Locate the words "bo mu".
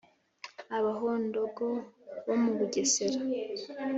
2.25-2.51